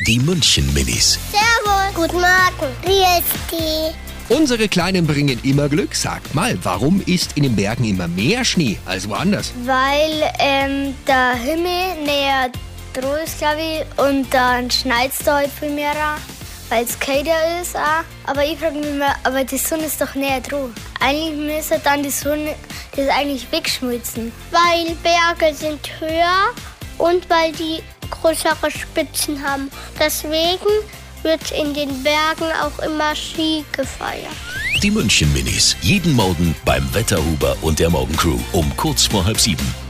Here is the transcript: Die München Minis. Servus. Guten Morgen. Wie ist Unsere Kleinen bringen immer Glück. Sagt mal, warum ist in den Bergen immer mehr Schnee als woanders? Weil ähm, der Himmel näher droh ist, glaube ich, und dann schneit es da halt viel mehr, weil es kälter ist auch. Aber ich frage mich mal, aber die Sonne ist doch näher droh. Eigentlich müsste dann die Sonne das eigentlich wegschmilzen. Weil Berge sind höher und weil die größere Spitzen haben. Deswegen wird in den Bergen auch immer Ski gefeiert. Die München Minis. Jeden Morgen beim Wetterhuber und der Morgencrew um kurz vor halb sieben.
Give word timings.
Die 0.00 0.18
München 0.18 0.74
Minis. 0.74 1.20
Servus. 1.30 1.94
Guten 1.94 2.16
Morgen. 2.16 2.74
Wie 2.82 2.98
ist 3.16 3.94
Unsere 4.28 4.68
Kleinen 4.68 5.06
bringen 5.06 5.38
immer 5.44 5.68
Glück. 5.68 5.94
Sagt 5.94 6.34
mal, 6.34 6.58
warum 6.64 7.00
ist 7.06 7.36
in 7.36 7.44
den 7.44 7.54
Bergen 7.54 7.84
immer 7.84 8.08
mehr 8.08 8.44
Schnee 8.44 8.76
als 8.86 9.08
woanders? 9.08 9.52
Weil 9.64 10.32
ähm, 10.40 10.96
der 11.06 11.34
Himmel 11.34 12.04
näher 12.04 12.50
droh 12.92 13.14
ist, 13.24 13.38
glaube 13.38 13.60
ich, 13.60 14.04
und 14.04 14.34
dann 14.34 14.68
schneit 14.68 15.12
es 15.12 15.24
da 15.24 15.36
halt 15.36 15.50
viel 15.52 15.70
mehr, 15.70 15.94
weil 16.70 16.84
es 16.84 16.98
kälter 16.98 17.60
ist 17.62 17.76
auch. 17.76 18.02
Aber 18.24 18.44
ich 18.44 18.58
frage 18.58 18.76
mich 18.78 18.98
mal, 18.98 19.14
aber 19.22 19.44
die 19.44 19.58
Sonne 19.58 19.84
ist 19.84 20.00
doch 20.00 20.16
näher 20.16 20.40
droh. 20.40 20.70
Eigentlich 20.98 21.36
müsste 21.36 21.78
dann 21.78 22.02
die 22.02 22.10
Sonne 22.10 22.56
das 22.96 23.08
eigentlich 23.10 23.46
wegschmilzen. 23.52 24.32
Weil 24.50 24.96
Berge 25.04 25.54
sind 25.54 25.88
höher 26.00 26.52
und 26.98 27.30
weil 27.30 27.52
die 27.52 27.80
größere 28.10 28.70
Spitzen 28.70 29.42
haben. 29.42 29.70
Deswegen 29.98 30.70
wird 31.22 31.50
in 31.50 31.74
den 31.74 32.02
Bergen 32.02 32.50
auch 32.62 32.78
immer 32.84 33.14
Ski 33.16 33.64
gefeiert. 33.72 34.26
Die 34.82 34.90
München 34.90 35.32
Minis. 35.32 35.76
Jeden 35.80 36.12
Morgen 36.12 36.54
beim 36.64 36.92
Wetterhuber 36.94 37.56
und 37.62 37.78
der 37.78 37.90
Morgencrew 37.90 38.38
um 38.52 38.76
kurz 38.76 39.06
vor 39.06 39.24
halb 39.24 39.40
sieben. 39.40 39.83